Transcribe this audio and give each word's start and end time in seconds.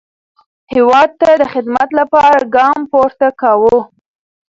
هیواد 0.73 1.09
ته 1.21 1.29
د 1.41 1.43
خدمت 1.53 1.89
لپاره 1.99 2.41
ګام 2.55 2.79
پورته 2.91 3.27
کاوه. 3.41 3.79